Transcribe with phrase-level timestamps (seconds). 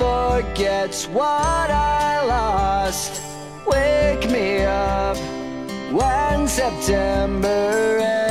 [0.00, 3.20] forgets what I lost.
[3.66, 5.18] Wake me up
[5.92, 8.29] when September ends.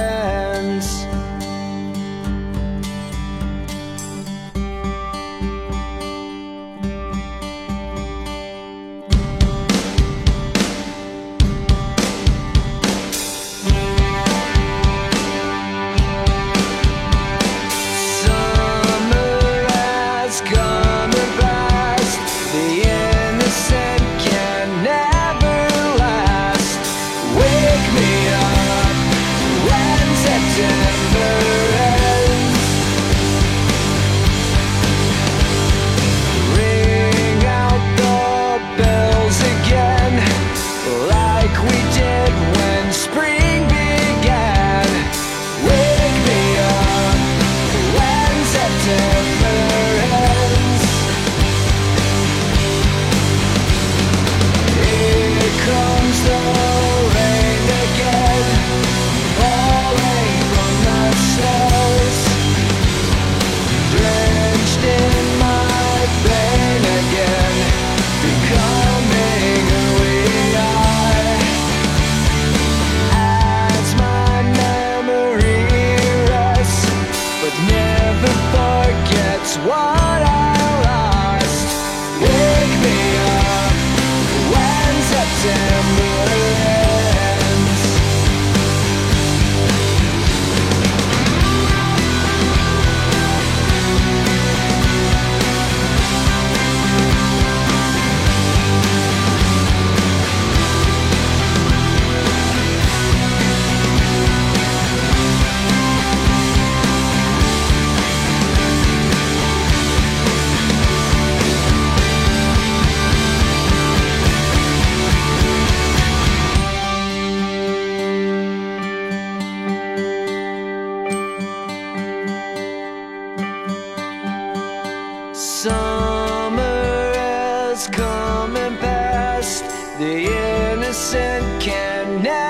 [130.00, 130.24] The
[130.72, 132.49] innocent can never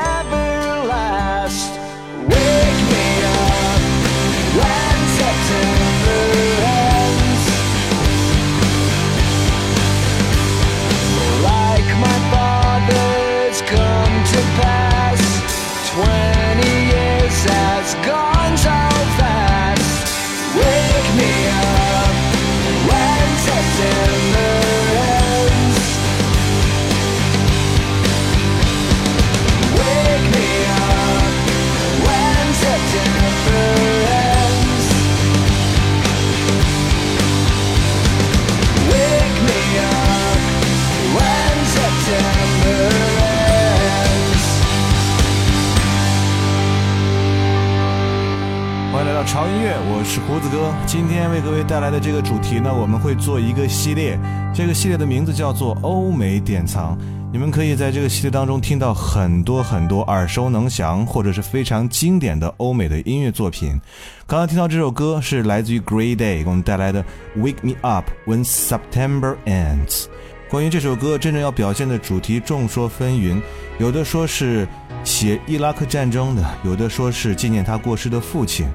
[49.30, 50.74] 潮音乐，我是胡子哥。
[50.88, 54.20] 今天为各位带来的这个主题呢，我们会做一个系列，
[54.56, 56.98] 这个系列的名字叫做欧美典藏。
[57.32, 63.80] 你们可以在这个系列当中听到很多很多耳熟能详或者是非常经典的欧美的音乐作品。
[64.26, 67.04] 刚刚听到这首歌是来自于 Grey Day 给我们带来的
[67.38, 70.06] 《Wake Me Up When September Ends》。
[70.50, 73.40] 关于这首歌真正要表现的主题众说纷纭，
[73.78, 74.68] 有的说是
[75.04, 78.68] 写伊拉克战争的，有的说是纪念他过世的父亲。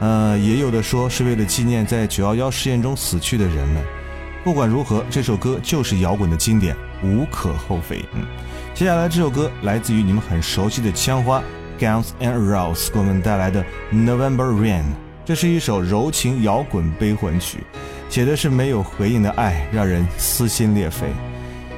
[0.00, 3.82] 呃，也有的说是为了纪念在九幺幺事件中死去的人们。
[4.44, 8.04] 不管如何，这首歌就是摇滚的经典，无可厚非。
[8.14, 8.24] 嗯，
[8.74, 11.42] 接下来这首歌来自于你们很熟悉的枪花
[11.80, 14.84] Guns and Roses 给我们带来的 November Rain。
[15.24, 17.64] 这是一首柔情摇滚悲魂曲，
[18.08, 21.08] 写的是没有回应的爱，让人撕心裂肺。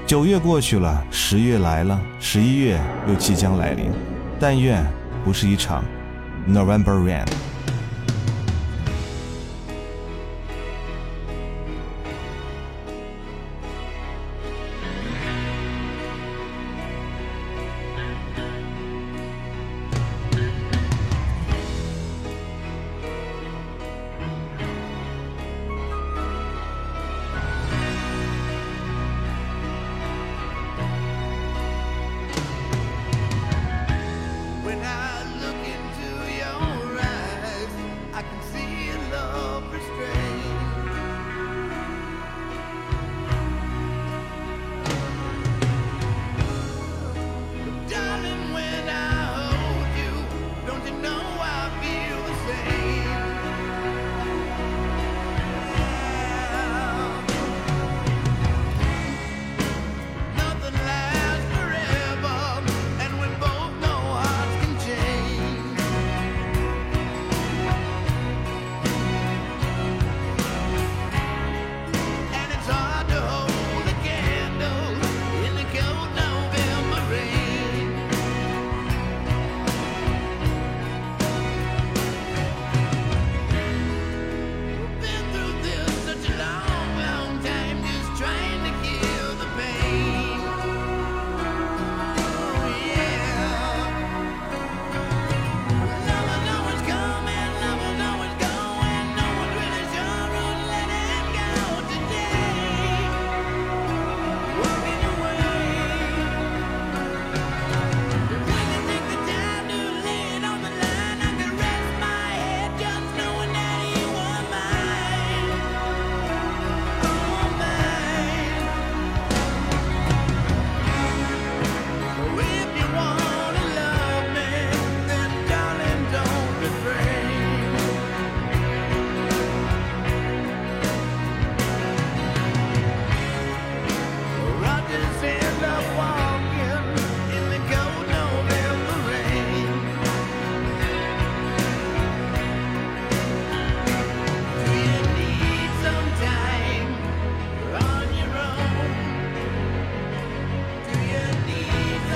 [0.06, 3.90] 九月过去了，十月来了，十一月又即将来临，
[4.38, 4.84] 但愿
[5.24, 5.82] 不是一场
[6.46, 7.26] November Rain。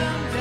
[0.02, 0.31] them.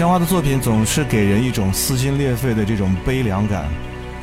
[0.00, 3.68] 香花的作品总是给人一种撕心裂肺的这种悲凉感，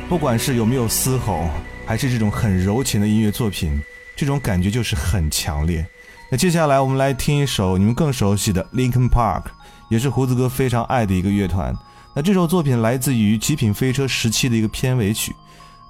[0.08, 1.48] 不管是有没有嘶吼，
[1.86, 3.80] 还是这种很柔情的音乐作品，
[4.16, 5.86] 这种感觉就是很强烈。
[6.32, 9.44] 那接下来我们来听一首你们更熟悉的 Linkin Park，
[9.88, 11.72] 也是胡子哥非常爱的一个乐团。
[12.12, 15.32] 那这首作品来自于《极品飞车》时期的一个片尾曲，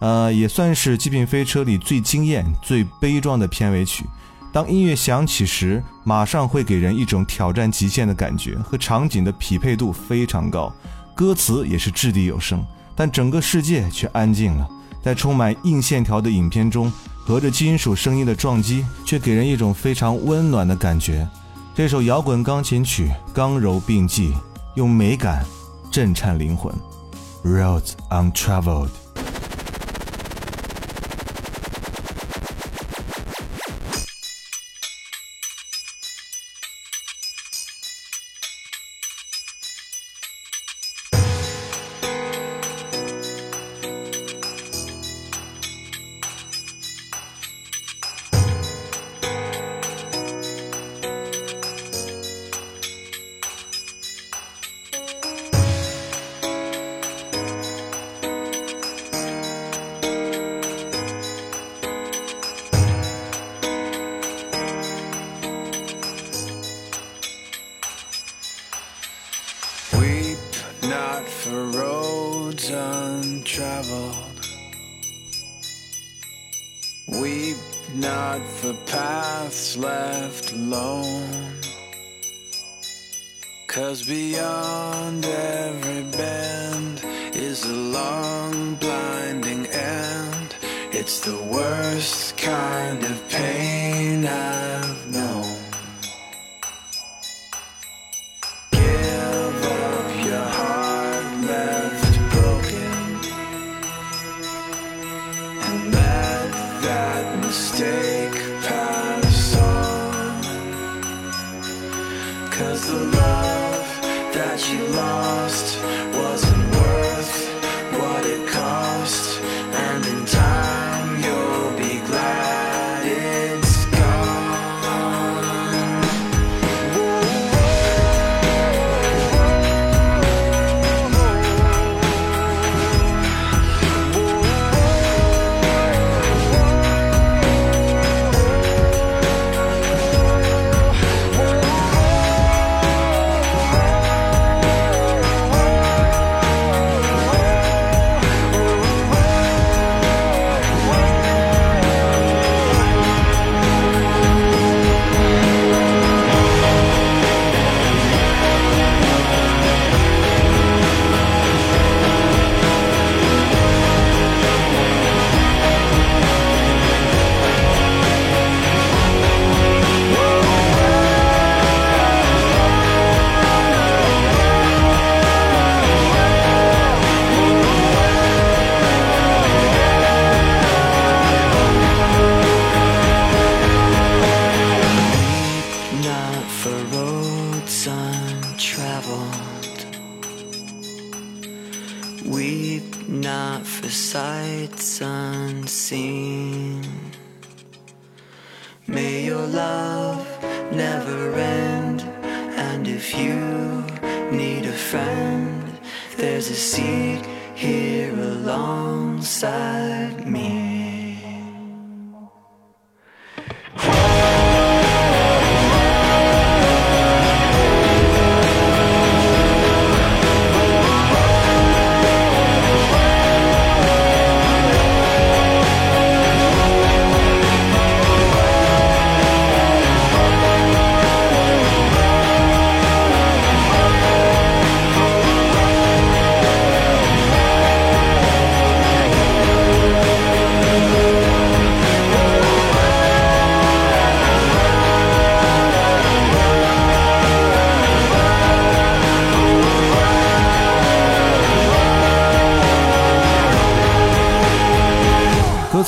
[0.01, 4.05] 呃，也算是《极品飞车》里最惊艳、最悲壮的片尾曲。
[4.53, 10.73] 当音乐响起时，马上会给人一种挑战极限的感觉，和场景的匹配度非常高，
[11.15, 12.65] 歌词也是掷地有声，
[12.97, 14.69] 但整个世界却安静了。
[15.03, 16.93] 在充满硬线条的影片中，
[17.25, 21.29] 和着金属声音的撞击，却给人一种非常温暖的感觉。
[21.75, 24.33] 这首摇滚钢琴曲刚柔并济，
[24.75, 25.45] 用美感
[25.91, 26.75] 震颤灵魂。
[27.45, 29.08] Roads untraveled。
[83.67, 87.03] Cause beyond every bend
[87.35, 90.57] is a long blinding end.
[90.93, 94.98] It's the worst kind of pain I've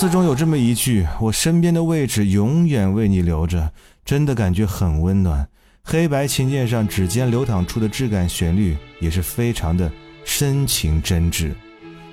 [0.00, 3.70] 词中有这么一句：“我身边的位置永远为你留着”，
[4.02, 5.46] 真的感觉很温暖。
[5.82, 9.92] 黑白琴键上指尖流淌出的质感旋律也是非常的
[10.24, 11.50] 深情真挚。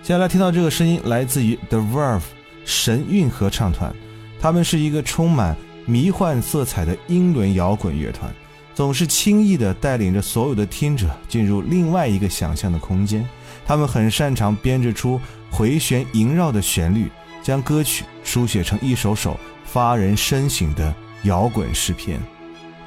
[0.03, 2.23] 接下来听到这个声音来自于 The Verve
[2.65, 3.95] 神韵合唱团，
[4.37, 8.29] 他们是一个充满迷幻色彩的英伦摇滚乐团。
[8.75, 13.25] 总是轻易地带领着所有的听者进入另外一个想象的空间。
[13.65, 17.09] 他们很擅长编制出回旋萦绕的旋律，
[17.47, 22.19] 将歌曲书写成一首首发人深省的摇滚诗篇。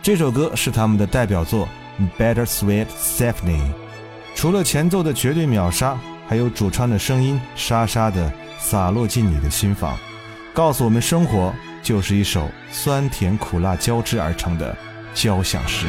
[0.03, 1.67] 这首歌是他们的代表作
[2.21, 3.63] 《Better Sweet Symphony》。
[4.35, 9.97] 除了前奏的绝对秒杀，还有主唱的声音沙沙地洒落进你的心房，
[10.53, 14.77] 告诉我们生活就是一首酸甜苦辣交织而成的。
[15.15, 15.87] 交响诗。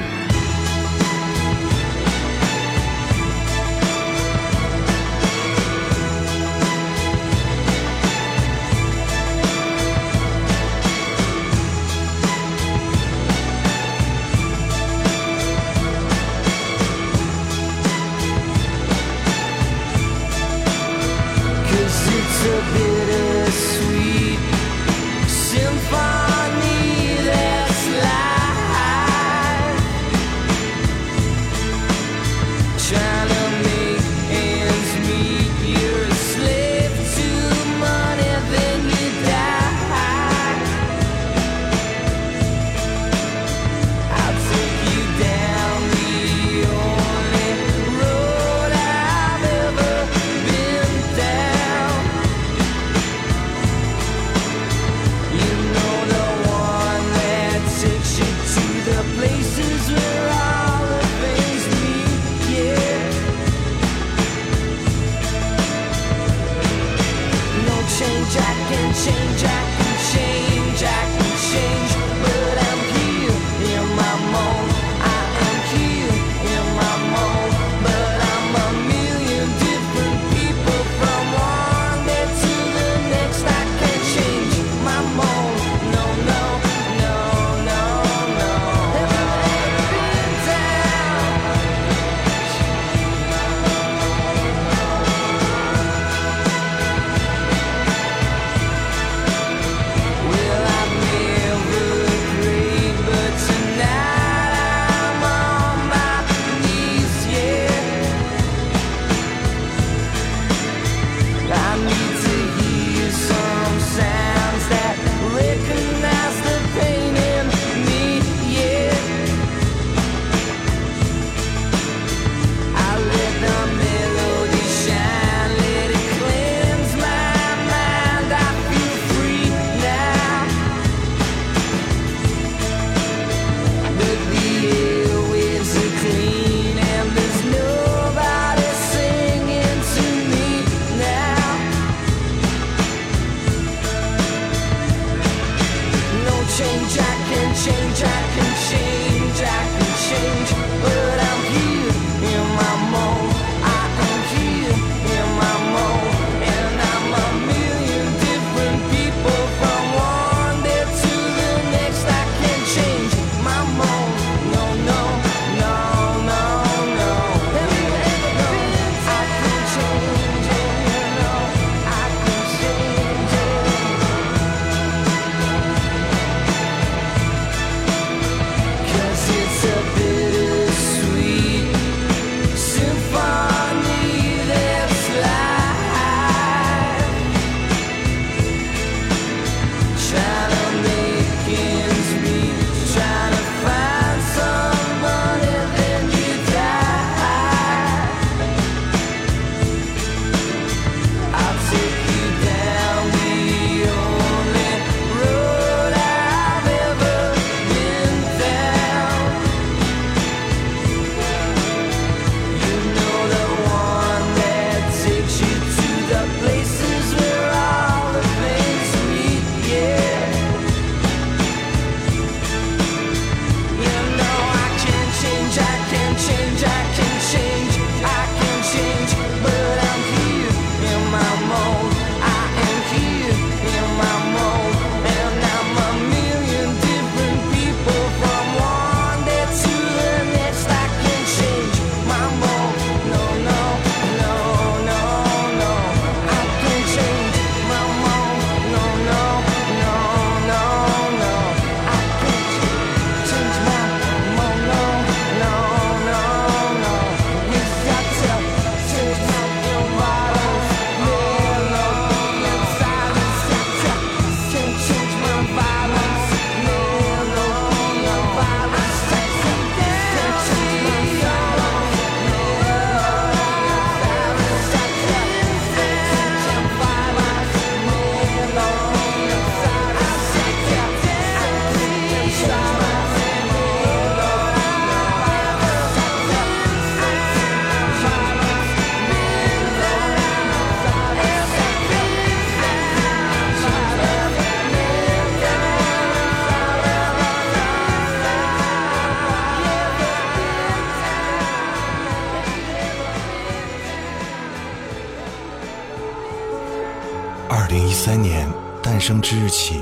[307.53, 308.47] 二零一三年
[308.81, 309.79] 诞生之日起，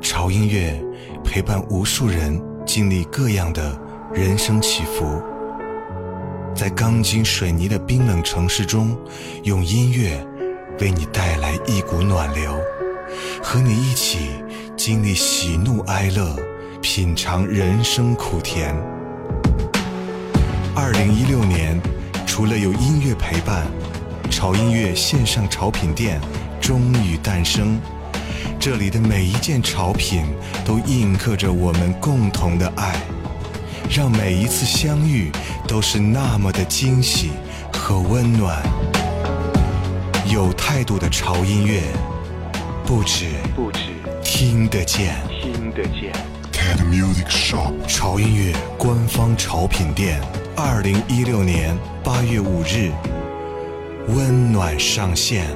[0.00, 0.87] 潮音乐。
[1.28, 3.78] 陪伴无数人经历各样的
[4.14, 5.22] 人生起伏，
[6.54, 8.96] 在钢筋水泥的冰冷城市中，
[9.42, 10.26] 用音乐
[10.80, 12.58] 为你带来一股暖流，
[13.42, 14.30] 和你一起
[14.74, 16.34] 经历喜怒哀乐，
[16.80, 18.74] 品尝人生苦甜。
[20.74, 21.78] 二零一六年，
[22.26, 23.66] 除了有音乐陪伴，
[24.30, 26.18] 潮音乐线上潮品店
[26.58, 27.78] 终于诞生。
[28.60, 30.24] 这里的每一件潮品
[30.64, 33.00] 都印刻着我们共同的爱，
[33.88, 35.30] 让每一次相遇
[35.66, 37.30] 都是那么的惊喜
[37.72, 38.60] 和温暖。
[40.26, 41.82] 有态度的潮音乐，
[42.84, 43.80] 不止不止
[44.24, 45.14] 听得见。
[45.28, 46.12] 听得见。
[46.52, 47.72] Cat Music Shop.
[47.86, 50.20] 潮音乐官方潮品店，
[50.56, 52.90] 二零一六年八月五日，
[54.08, 55.46] 温暖上线。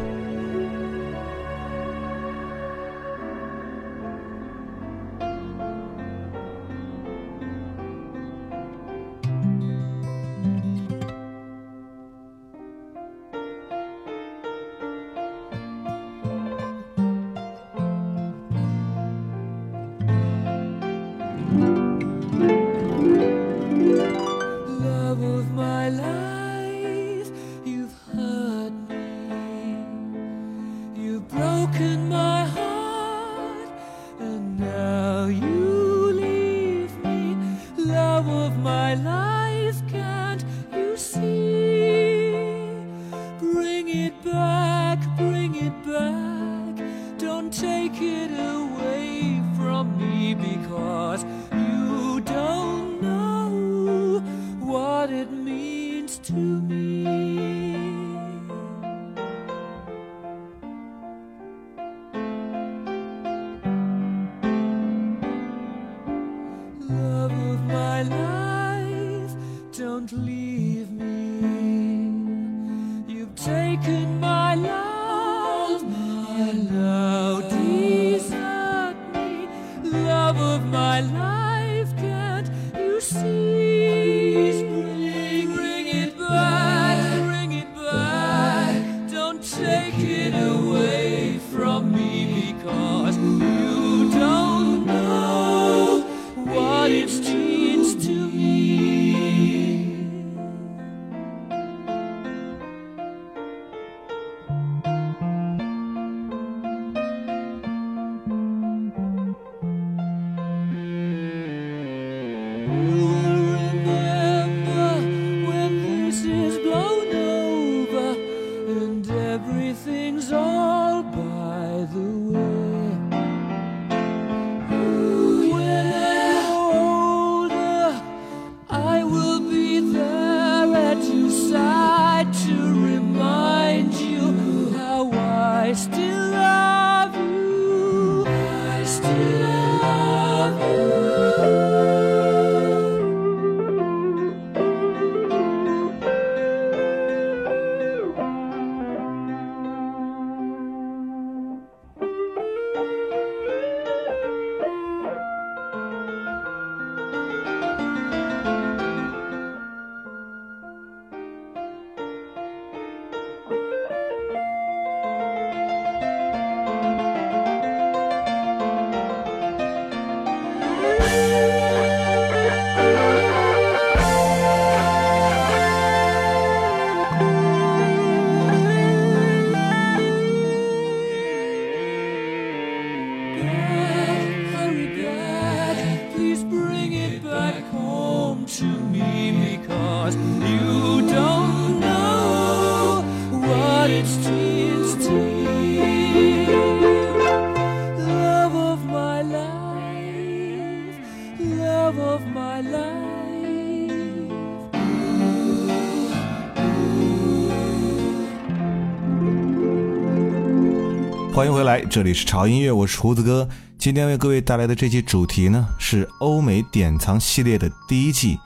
[211.92, 213.46] 这里是潮音乐，我是胡子哥。
[213.76, 218.38] 今天为各位带来的这期主题呢是欧美典藏系列的第一季。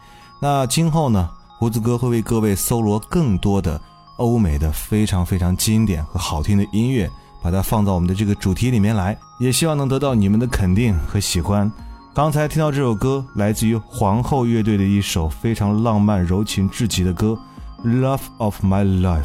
[0.43, 3.81] 那今后呢，胡子哥会为各位搜罗更多的
[4.17, 7.09] 欧美的非常非常经典和好听的音乐，
[7.41, 11.71] 把它放到我们的这个主题里面来，也希望能得到你们的肯定和喜欢。
[12.13, 17.39] 刚才听到这首歌，来自于皇后乐队的一首非常浪漫、柔情至极的歌
[17.89, 19.23] 《Love of My Life》。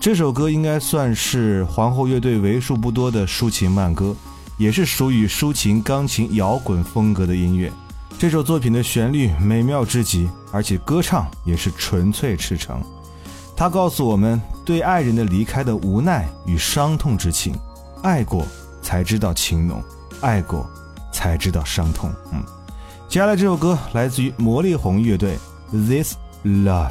[0.00, 4.16] 这首歌应该算是皇后乐队为数不多的抒情慢歌，
[4.56, 7.70] 也是属于抒情钢琴摇滚风格的音乐。
[8.18, 12.82] 这首作品的旋律美妙至极，而且歌唱也是纯粹赤诚。
[13.54, 17.54] 它告诉我们对爱人的离开的无奈与伤痛之情，
[18.02, 18.46] 爱过
[18.80, 19.84] 才知道情浓，
[20.22, 20.66] 爱过
[21.12, 22.10] 才知道伤痛。
[22.32, 22.42] 嗯，
[23.06, 25.36] 接下来这首歌来自于魔力红乐队
[25.86, 26.88] 《This Love》。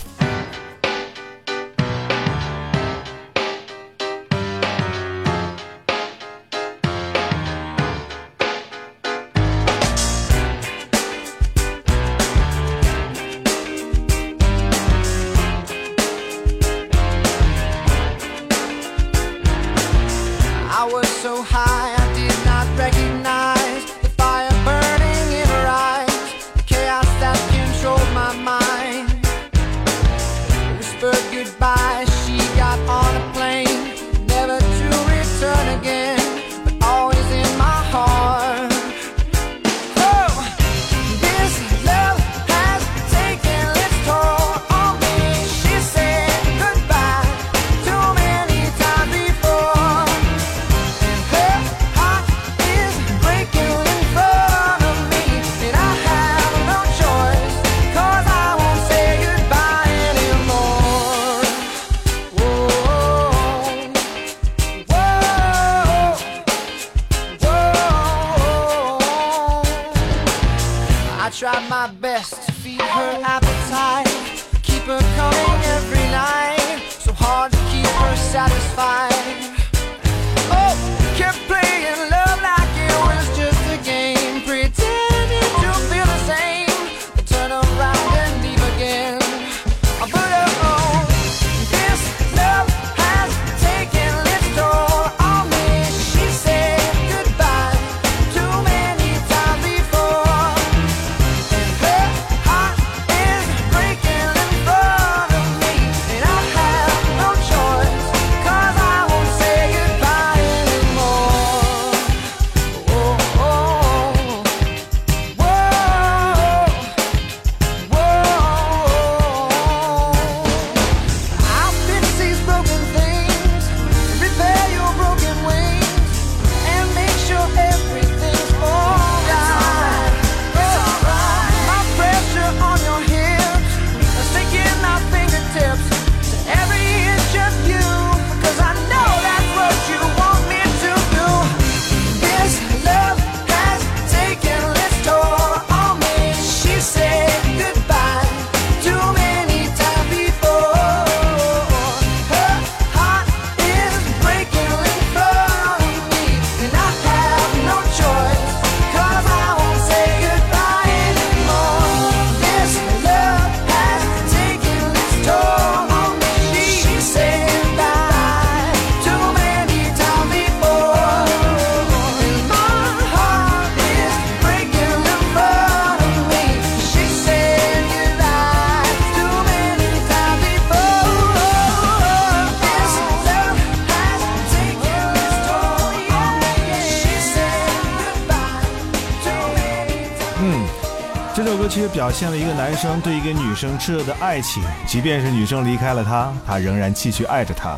[192.19, 197.77] 现了一个男生对一个女生炽热的爱情，即便是女生离开了他，他仍然继续爱着她。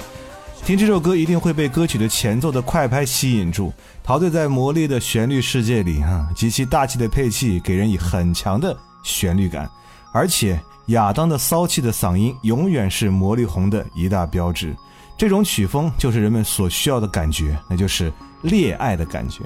[0.65, 3.71] 听这首歌一定会被歌曲的前奏的快拍吸引住，
[4.03, 6.27] 陶醉在魔力的旋律世界里啊！
[6.35, 9.69] 极其大气的配器给人以很强的旋律感，
[10.11, 14.75] 而且亚当的骚气的嗓音永远是魔力红的一大标志。
[15.15, 19.43] 这种曲风就是人们所需要的感觉，那就是恋爱的感觉。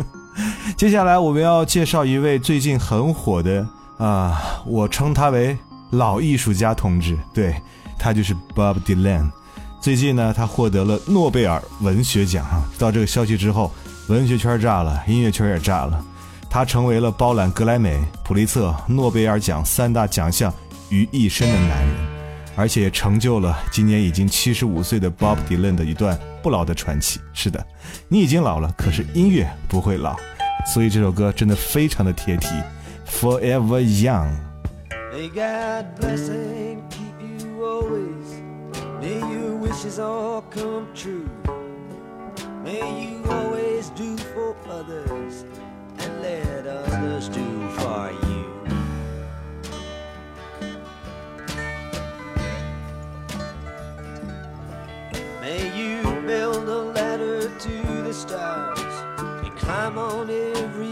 [0.76, 3.66] 接下来我们要介绍一位最近很火的
[4.00, 5.56] 啊、我称他为
[5.90, 7.54] 老艺术家同志，对
[7.98, 9.30] 他就是 Bob Dylan。
[9.78, 12.64] 最近呢，他获得了诺贝尔文学奖啊！
[12.72, 13.70] 知道这个消息之后，
[14.08, 16.02] 文学圈炸了，音乐圈也炸了。
[16.48, 20.50] 他成为了包揽格莱美、普利策、诺贝尔奖三大奖项
[20.88, 21.94] 于一身的男人，
[22.56, 27.20] 而且也成就了今年已经七十五岁的 Bob Dylan 的一段不老的传奇。
[27.34, 27.62] 是的，
[28.08, 30.16] 你已经老了，可是音乐不会老，
[30.72, 32.48] 所以这首歌真的非常的贴题
[33.10, 34.40] forever young.
[35.12, 38.40] May God bless and keep you always.
[39.00, 41.28] May your wishes all come true.
[42.64, 45.44] May you always do for others
[45.98, 48.46] and let others do for you.
[55.40, 58.80] May you build a ladder to the stars
[59.44, 60.89] and climb on every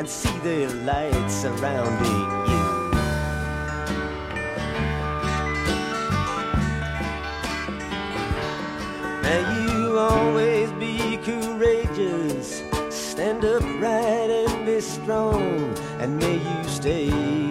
[0.00, 2.64] and see the light surrounding you.
[9.20, 12.62] May you always be courageous.
[12.88, 15.76] Stand upright and be strong.
[15.98, 17.49] And may you stay.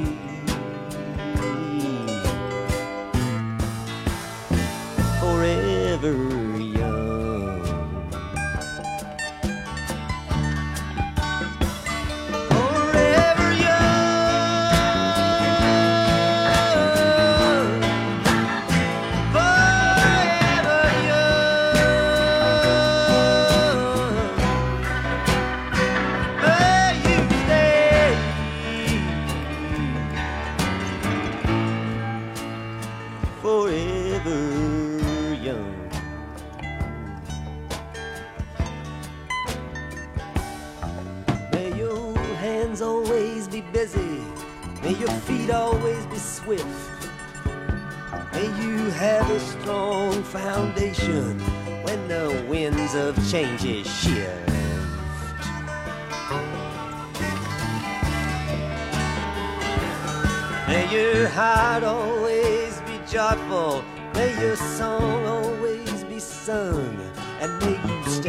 [67.40, 68.29] and may you stay.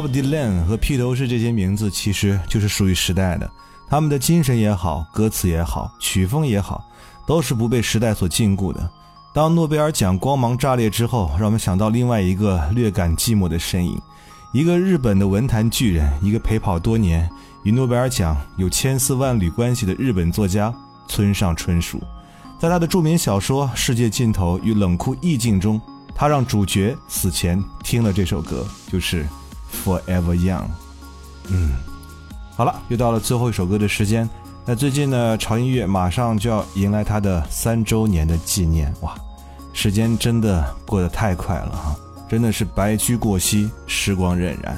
[0.00, 3.50] Bob Dylan 和披头士这些名字其实就是属于时代的，
[3.86, 6.82] 他们的精神也好，歌词也好，曲风也好，
[7.26, 8.90] 都是不被时代所禁锢的。
[9.34, 14.00] 当诺贝尔奖光芒炸裂之后，让我们想到另外一个略感寂寞的身影，
[14.54, 17.28] 一个日本的文坛巨人，一个陪跑多年、
[17.64, 20.74] 与诺贝尔奖有千丝万缕关系的日本作家
[21.08, 22.02] 村上春树。
[22.58, 25.78] 在他的著名小说《世界尽头与冷酷意境》中，
[26.14, 29.24] 他让主角死前听了这首歌，就是
[29.84, 30.58] 《Forever Young》。
[31.48, 31.72] 嗯，
[32.56, 34.28] 好了，又到了最后一首歌的时间。
[34.66, 39.14] 那最近呢，潮音乐马上就要迎来它的三周年的纪念，哇，
[39.72, 41.96] 时间真的过得太快了哈，
[42.28, 44.72] 真的是白驹过隙，时光荏苒。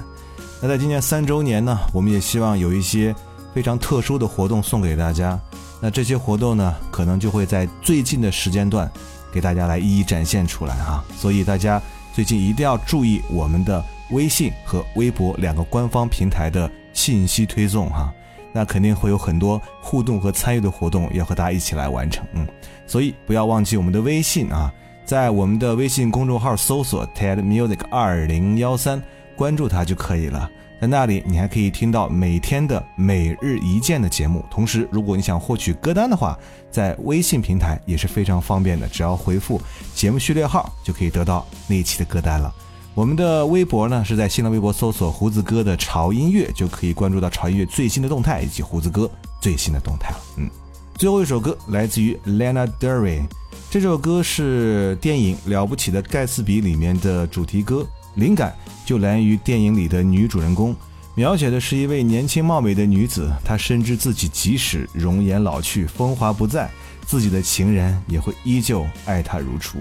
[0.62, 3.14] 那在今年三周年呢，我们也希望有一些
[3.52, 5.38] 非常特殊的活动送给大家。
[5.80, 8.90] 那这些活动呢，可能就会在最近的时间段
[9.32, 11.02] 给大家来一一展现出来哈。
[11.18, 11.82] 所以大家
[12.14, 18.12] 最近一定要注意我们的微信和微博两个官方平台的信息推送哈。
[18.54, 22.46] 那肯定会有很多互动和参与的活动要和大家一起来完成，嗯，
[22.86, 24.70] 所以不要忘记我们的微信啊，
[25.06, 29.02] 在我们的微信公众号搜索 TED Music 二零幺三，
[29.34, 30.50] 关注它就可以了。
[30.82, 34.44] 在那里，你还可以听到每天的每日一见的节目。
[34.50, 36.38] 同时，如果你想获取歌单的话，
[36.70, 39.58] 在微信平台也是非常方便的，只要回复
[39.94, 42.54] 节目序列号就可以得到那一期的歌单了。
[42.94, 50.20] 我们的微博呢是在新浪微博搜索“胡子哥的潮音乐”，就可以关注到潮音乐最新的动态以及胡子哥最新的动态了。
[50.36, 50.50] 嗯，
[50.98, 53.22] 最后一首歌来自于 Lana Del Rey，
[53.70, 57.86] 这首歌是电影《了不起的盖茨比》里面的主题歌，
[58.16, 60.76] 灵感就来源于电影里的女主人公，
[61.14, 66.70] 描写的是一位年轻貌美的女子，她深知自己即使容颜老去、风华不再，
[67.06, 69.78] 自己的情人也会依旧爱她如初。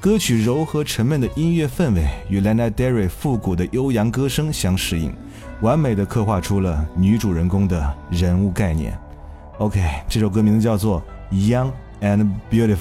[0.00, 5.14] 歌曲柔和沉闷的音乐氛围与 Lana d e r r y 复古的悠扬歌声相适应，
[5.60, 8.98] 完美的刻画出了女主人公的人物概念。
[9.58, 11.02] OK，这首歌名字叫做
[11.34, 11.70] 《Young
[12.00, 12.76] and Beautiful》。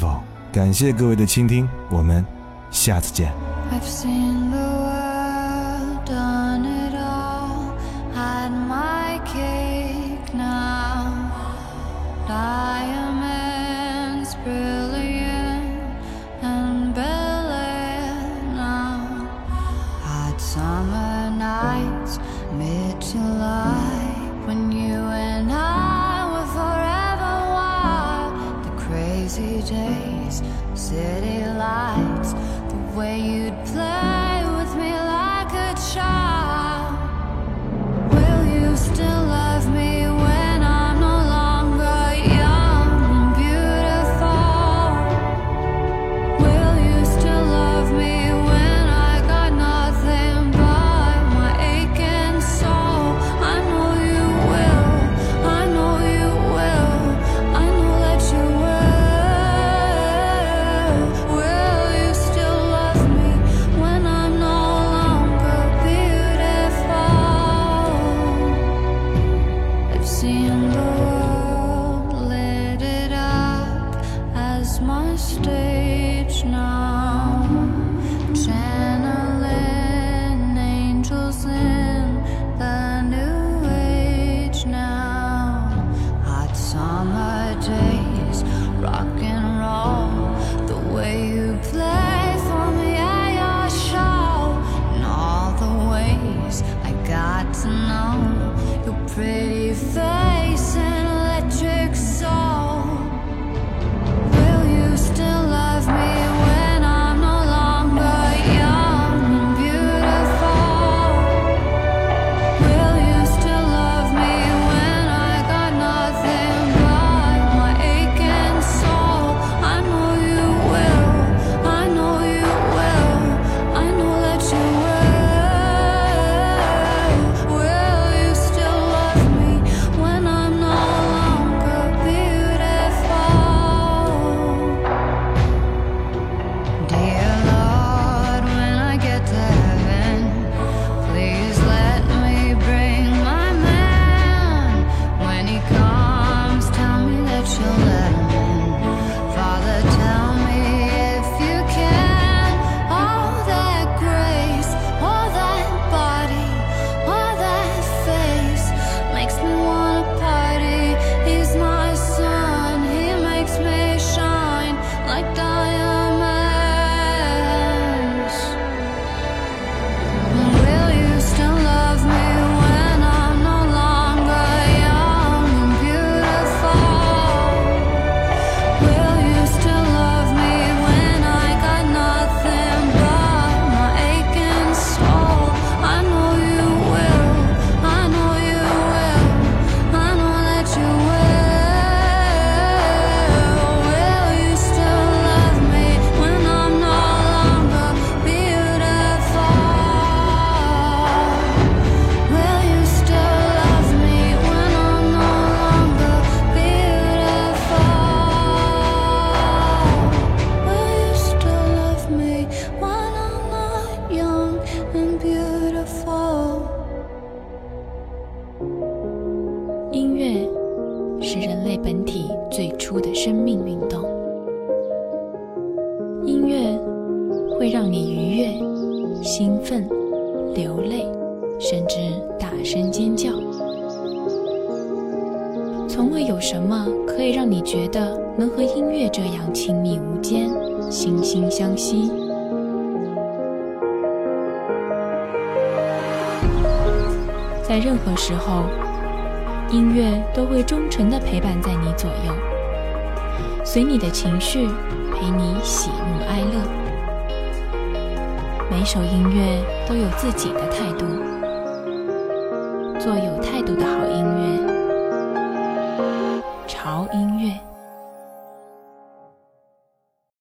[0.54, 2.26] 感谢各位的倾听，我们
[2.72, 3.34] 下次见。
[3.70, 4.54] I've seen